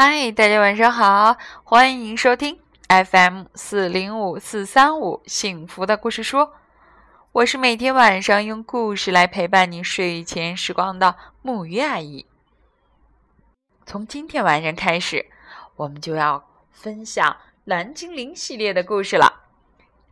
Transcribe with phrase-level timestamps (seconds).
[0.00, 6.50] 嗨，大家晚上好，欢迎收听 FM 四零五四三五幸福的故事书。
[7.32, 12.26] 我是每天晚上用故事来陪伴你睡前时光的木鱼阿姨。
[13.86, 15.26] 从今天晚上开始，
[15.74, 19.46] 我们就要分享蓝精灵系列的故事了。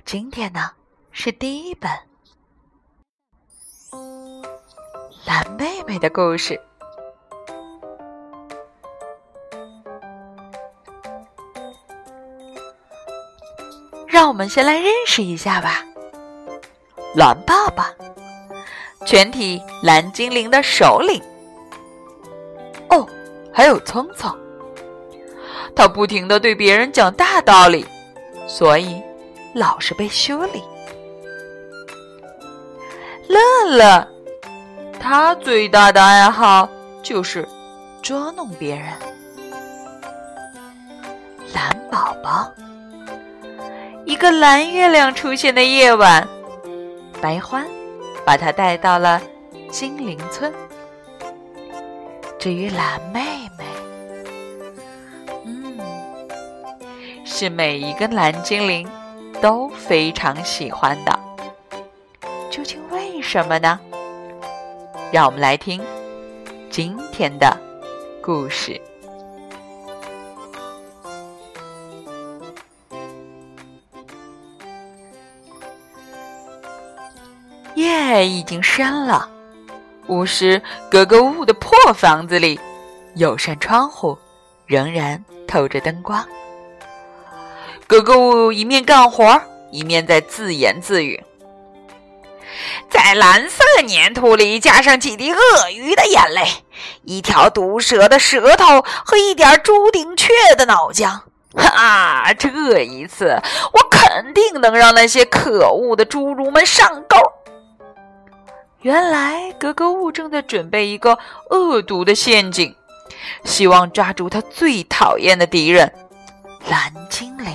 [0.05, 0.73] 今天呢
[1.13, 1.89] 是第一本
[5.25, 6.61] 蓝妹妹的故事。
[14.27, 15.85] 让我们先来认识一下吧。
[17.15, 17.95] 蓝爸爸，
[19.07, 21.23] 全体蓝精灵的首领。
[22.89, 23.09] 哦，
[23.53, 24.37] 还有聪聪，
[25.77, 27.87] 他不停的对别人讲大道理，
[28.49, 29.01] 所以
[29.55, 30.61] 老是被修理。
[33.29, 34.09] 乐乐，
[34.99, 36.69] 他最大的爱好
[37.01, 37.49] 就是
[38.03, 38.89] 捉弄别人。
[41.55, 42.53] 蓝宝宝。
[44.07, 46.27] 一个蓝月亮出现的夜晚，
[47.21, 47.67] 白欢
[48.25, 49.21] 把他带到了
[49.69, 50.55] 精灵村。
[52.39, 53.21] 至于蓝妹
[53.59, 53.65] 妹，
[55.45, 55.77] 嗯，
[57.25, 58.89] 是每一个蓝精灵
[59.43, 61.19] 都非常喜欢的。
[62.49, 63.81] 究竟为什么呢？
[65.11, 65.83] 让我们来听
[66.71, 67.57] 今天的
[68.23, 68.81] 故事。
[78.19, 79.29] 夜已经深了，
[80.07, 82.59] 巫师格格巫的破房子里，
[83.15, 84.17] 有扇窗户，
[84.67, 86.25] 仍然透着灯光。
[87.87, 91.23] 格格巫一面干活，一面在自言自语
[92.91, 96.45] ：“在蓝色粘土里加上几滴鳄鱼的眼泪，
[97.03, 101.21] 一条毒蛇的舌头和一点朱顶雀的脑浆，
[101.55, 102.33] 哈！
[102.35, 103.41] 这一次，
[103.73, 107.17] 我肯定能让那些可恶的侏儒们上钩。”
[108.87, 111.19] 原来格格巫正在准备一个
[111.51, 112.73] 恶毒的陷阱，
[113.43, 115.93] 希望抓住他最讨厌的敌人——
[116.71, 117.53] 蓝精灵。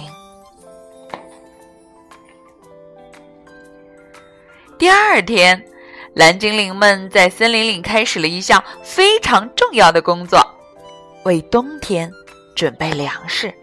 [4.78, 5.66] 第二天，
[6.16, 10.46] 蓝精灵们在森林里开始了一项非常重要的工作：
[11.24, 12.12] 为冬天
[12.54, 13.54] 准备粮食。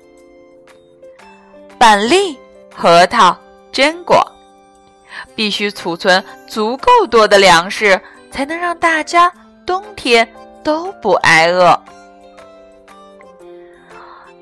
[1.77, 2.35] 板栗、
[2.75, 3.37] 核桃、
[3.71, 4.27] 榛果。
[5.35, 9.33] 必须储存足够多的粮食，才能让大家
[9.67, 10.29] 冬天
[10.63, 11.81] 都不挨饿。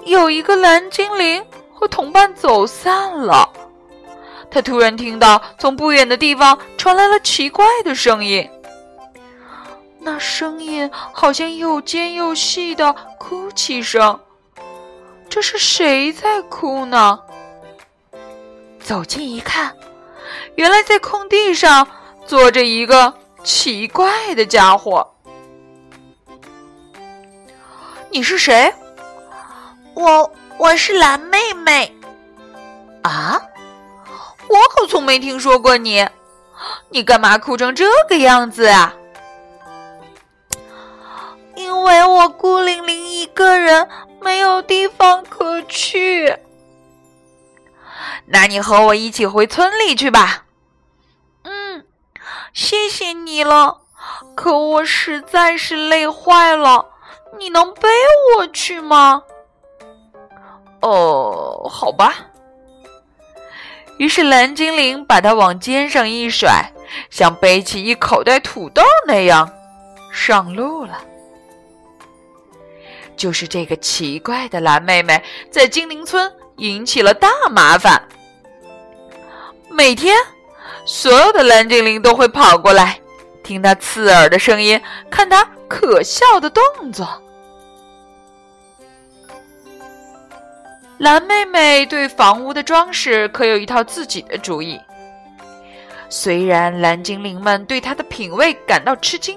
[0.05, 3.49] 有一个蓝精灵和同伴走散了，
[4.51, 8.49] 他突然听到从不远的地方传来了奇怪的声音，
[9.99, 14.19] 那声音好像又尖又细的哭泣声。
[15.29, 17.19] 这是谁在哭呢？
[18.81, 19.75] 走近一看。
[20.57, 21.87] 原来在空地上
[22.27, 23.13] 坐着一个
[23.45, 25.15] 奇怪的家伙。
[28.11, 28.75] 你是谁？
[29.95, 31.95] 我我是蓝妹妹。
[33.03, 33.41] 啊，
[34.49, 36.09] 我可从没听说过你。
[36.89, 38.95] 你干嘛哭成这个样子啊？
[41.55, 43.87] 因为我孤零零一个人，
[44.23, 46.35] 没有地方可去。
[48.25, 50.46] 那你和我一起回村里去吧。
[52.57, 53.83] 谢谢你了，
[54.35, 56.87] 可我实在是累坏了。
[57.39, 57.87] 你能背
[58.35, 59.23] 我去吗？
[60.81, 62.15] 哦，好吧。
[63.99, 66.73] 于是蓝精灵把它往肩上一甩，
[67.11, 69.53] 像背起一口袋土豆那样
[70.11, 70.99] 上路了。
[73.19, 78.09] 就是这个奇怪的蓝妹妹，在精灵村引起了大麻烦。
[79.69, 80.17] 每天。
[80.87, 83.01] 所有的蓝精灵都会跑过来，
[83.43, 84.81] 听他刺耳的声音，
[85.11, 87.07] 看他可笑的动作。
[90.99, 94.81] 蓝妹妹对房屋的装饰可有一套自己的主意。
[96.09, 99.37] 虽然蓝精灵们对她的品味感到吃惊，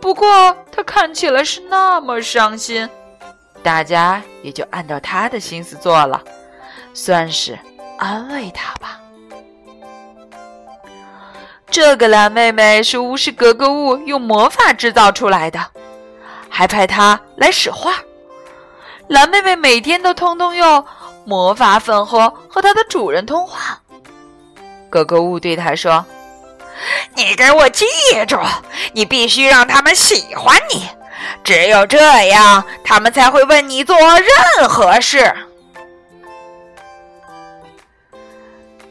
[0.00, 2.88] 不过她看起来是那么伤心，
[3.62, 6.22] 大家也就按照她的心思做了，
[6.94, 7.58] 算是
[7.98, 8.93] 安慰她吧。
[11.74, 15.58] 这个蓝妹妹是巫师格格巫用魔法制造出来的，
[16.48, 17.92] 还派她来使唤。
[19.08, 20.86] 蓝妹妹每天都通通用
[21.24, 23.80] 魔法粉盒和她的主人通话。
[24.88, 26.06] 格格巫对她说
[27.16, 27.84] ：“你给我记
[28.28, 28.38] 住，
[28.92, 30.88] 你必须让他们喜欢你，
[31.42, 31.98] 只有这
[32.28, 35.34] 样，他们才会为你做任何事。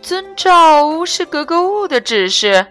[0.01, 2.68] 遵照巫师格格巫的指示，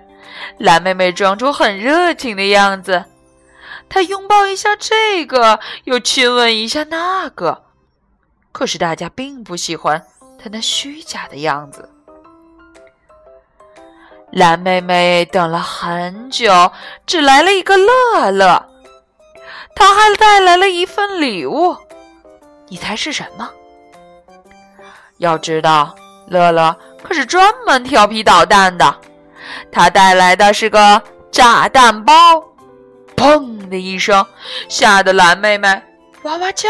[0.62, 3.04] 蓝妹妹装出很热情的样子。
[3.88, 7.64] 她拥抱一下这个，又亲吻一下那个。
[8.52, 10.00] 可是大家并不喜欢
[10.38, 11.90] 她那虚假的样子。
[14.30, 16.70] 蓝妹妹等了很久，
[17.06, 18.64] 只来了一个乐乐。
[19.74, 21.76] 她还带来了一份礼物，
[22.68, 23.50] 你猜是什么？
[25.18, 25.92] 要知道，
[26.28, 26.78] 乐乐。
[27.02, 28.96] 可是专门调皮捣蛋的，
[29.70, 32.14] 他带来的是个炸弹包，
[33.16, 34.25] 砰的一声，
[34.69, 35.82] 吓得蓝妹妹
[36.22, 36.69] 哇哇叫。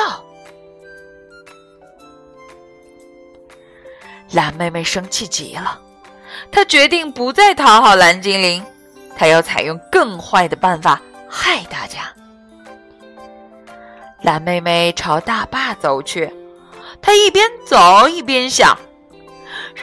[4.33, 5.79] 蓝妹妹生气极了，
[6.51, 8.65] 她决定不再讨好蓝精灵，
[9.17, 12.11] 她要采用更坏的办法害大家。
[14.23, 16.33] 蓝妹妹朝大坝走去，
[17.03, 18.79] 她一边走一边想。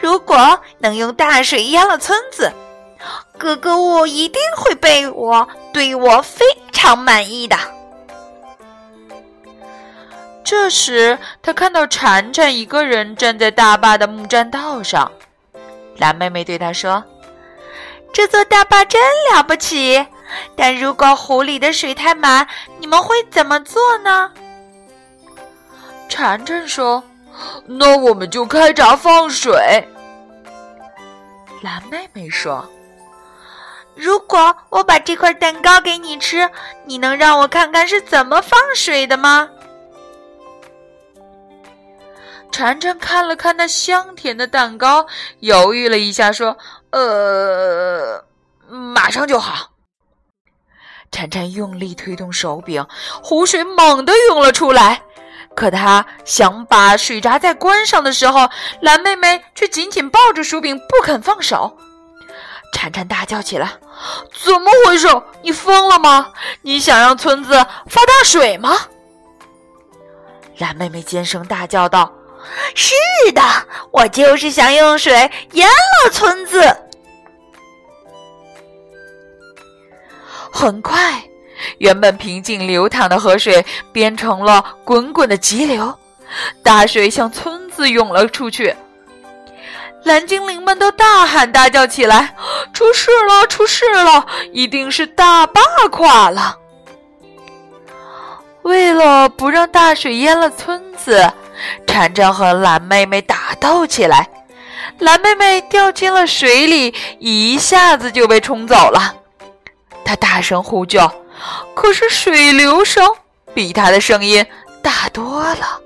[0.02, 2.52] 如果能用大水淹了村子，
[3.38, 7.58] 格格巫一定会被我对我非常满意的。
[10.44, 15.12] 这时，他看到铲铲一个人站在大坝的木栈道上。
[15.98, 17.04] 蓝妹妹对他说
[18.12, 20.06] ：“这座大坝真了不起，
[20.56, 22.48] 但如果湖里的水太满，
[22.80, 24.32] 你们会怎么做呢？”
[26.10, 27.04] 铲铲说。
[27.66, 29.88] 那我们就开闸放水。
[31.62, 32.68] 蓝妹妹说
[34.00, 36.50] ：“如果我把这块蛋糕给你吃，
[36.86, 39.50] 你能让我看看是怎么放水的吗？”
[42.50, 45.06] 铲铲看了看那香甜的蛋糕，
[45.40, 46.58] 犹豫了一下，说
[46.92, 48.24] ：“呃，
[48.68, 49.72] 马上就好。”
[51.12, 52.86] 铲铲用力推动手柄，
[53.22, 55.04] 湖水猛地涌了出来。
[55.56, 58.50] 可他想把水闸再关上的时候，
[58.82, 61.78] 蓝妹妹却紧紧抱着薯饼不肯放手。
[62.72, 63.74] 铲铲大叫起来
[64.44, 65.08] ：“怎么回事？
[65.42, 66.32] 你疯了吗？
[66.62, 67.52] 你想让村子
[67.88, 68.78] 发大水吗？”
[70.60, 72.12] 蓝妹妹尖声大叫道
[72.76, 72.94] ：“是
[73.34, 73.42] 的，
[73.92, 75.14] 我就是想用水
[75.54, 76.62] 淹了村子。”
[80.52, 81.24] 很快。
[81.80, 85.94] 原本平静流淌的河水变成了滚滚的急流，
[86.64, 88.74] 大水向村子涌了出去。
[90.04, 92.36] 蓝精灵们都大喊大叫起来
[92.74, 93.46] ：“出事了！
[93.48, 94.26] 出事了！
[94.54, 95.62] 一定是大坝
[95.92, 96.58] 垮了！”
[98.64, 101.32] 为了不让大水淹了村子，
[101.86, 104.30] 婵婵和蓝妹妹打斗起来。
[105.00, 109.16] 蓝妹妹掉进了水里，一下子就被冲走了。
[110.04, 111.10] 她大声呼救。
[111.74, 113.10] 可是水流声
[113.54, 114.46] 比他的声音
[114.82, 115.80] 大多了。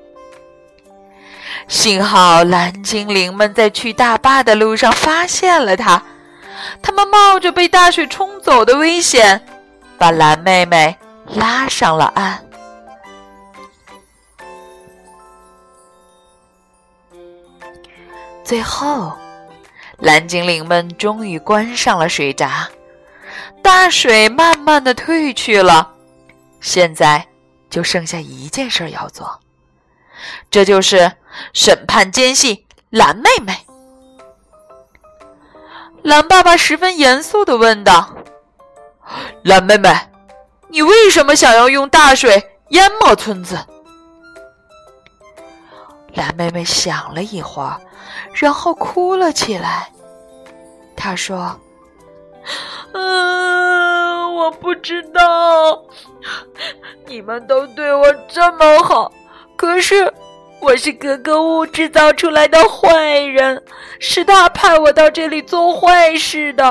[1.68, 6.02] 幸好蓝精灵们在去大坝的路上发现了他，
[6.82, 9.46] 他们冒着被大水冲走的危险，
[9.98, 12.44] 把蓝妹妹拉上了岸。
[18.44, 19.18] 最后，
[20.00, 22.70] 蓝精灵们终于关上了水闸。
[23.64, 25.90] 大水慢慢的退去了，
[26.60, 27.26] 现在
[27.70, 29.40] 就剩下一件事要做，
[30.52, 31.10] 这就是
[31.54, 33.66] 审判奸细蓝妹妹。
[36.04, 38.14] 蓝爸爸十分严肃的问道
[39.44, 39.90] ：“蓝妹妹，
[40.68, 43.58] 你为什么想要用大水淹没村子？”
[46.14, 47.80] 蓝妹妹想了一会儿，
[48.34, 49.90] 然后哭了起来。
[50.96, 51.60] 她说。
[52.96, 55.82] 嗯，我不知道，
[57.08, 59.12] 你们都对我这么好，
[59.56, 60.14] 可是
[60.64, 63.62] 我是格格巫制造出来的坏人，
[64.00, 66.66] 是他派我到这里做坏事的。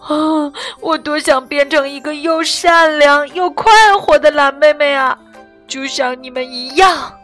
[0.00, 5.16] 啊，我多想变成一个又善良又快活的蓝妹妹啊，
[5.68, 7.14] 就像你们一样。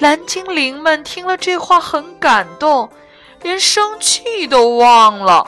[0.00, 2.90] 蓝精灵们听了这话，很感动。
[3.40, 5.46] 连生气都忘了。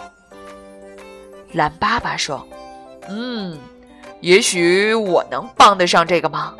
[1.52, 2.46] 蓝爸爸说
[3.10, 3.58] ：“嗯，
[4.20, 6.56] 也许我能帮得上这个忙。”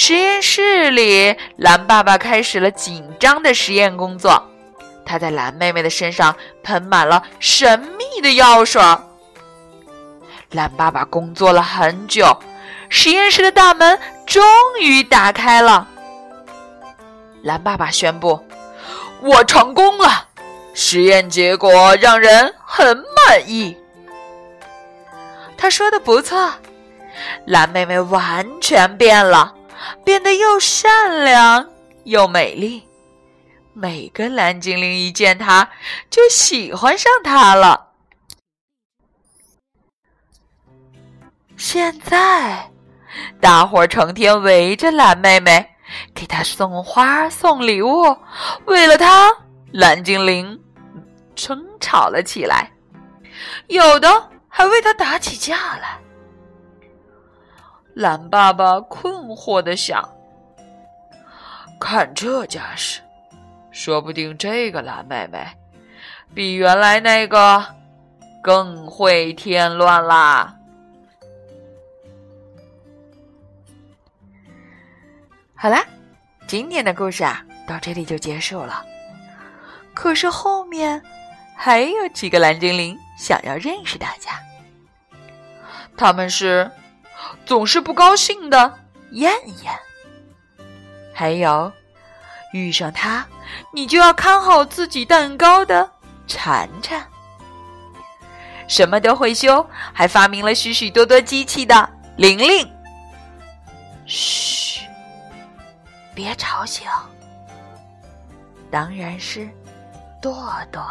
[0.00, 4.40] 实验室里，蓝爸爸开始了紧张的实验工作。
[5.04, 8.80] 他在蓝妹妹的身上喷满了神秘的药水。
[10.52, 12.24] 蓝爸爸工作了很久，
[12.88, 14.40] 实验室的大门终
[14.80, 15.88] 于打开了。
[17.42, 18.40] 蓝爸爸宣布。
[19.20, 20.28] 我成功了，
[20.74, 23.76] 实验结果让人很满意。
[25.56, 26.52] 他说的不错，
[27.46, 29.56] 蓝妹妹完全变了，
[30.04, 31.68] 变得又善良
[32.04, 32.86] 又美丽。
[33.72, 35.68] 每个蓝精灵一见她
[36.10, 37.92] 就喜欢上她了。
[41.56, 42.70] 现在，
[43.40, 45.68] 大伙儿成天围着蓝妹妹，
[46.14, 48.16] 给她送花送礼物，
[48.66, 49.30] 为了她，
[49.72, 50.60] 蓝精灵
[51.34, 52.70] 争吵了起来，
[53.66, 54.30] 有的。
[54.50, 55.98] 还为她打起架来。
[57.98, 60.08] 蓝爸爸困惑的想
[61.80, 63.00] ：“看这架势，
[63.72, 65.44] 说不定这个蓝妹妹
[66.32, 67.66] 比原来那个
[68.40, 70.54] 更会添乱啦。”
[75.56, 75.84] 好啦，
[76.46, 78.84] 今天的故事啊，到这里就结束了。
[79.92, 81.02] 可是后面
[81.56, 84.38] 还有几个蓝精灵想要认识大家。
[85.96, 86.70] 他们是
[87.46, 88.78] 总是不高兴的。
[89.12, 89.32] 燕
[89.62, 89.72] 燕，
[91.14, 91.72] 还有
[92.52, 93.26] 遇上他
[93.72, 95.90] 你就要看好自己蛋糕的。
[96.26, 97.02] 馋馋，
[98.68, 101.88] 什么都会修，还发明了许许多多机器的。
[102.16, 102.70] 玲玲。
[104.04, 104.82] 嘘，
[106.14, 106.86] 别吵醒，
[108.70, 109.48] 当然是
[110.20, 110.82] 朵朵。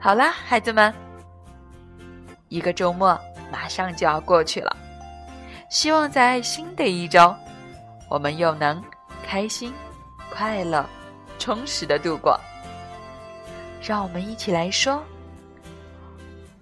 [0.00, 0.92] 好啦，孩子们，
[2.48, 3.18] 一个周末
[3.50, 4.76] 马上就要过去了，
[5.68, 7.34] 希望在新的一周，
[8.08, 8.82] 我们又能
[9.22, 9.72] 开心、
[10.30, 10.84] 快乐、
[11.38, 12.38] 充实的度过。
[13.82, 15.02] 让我们一起来说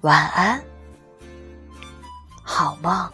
[0.02, 0.62] 晚安，
[2.42, 3.10] 好梦。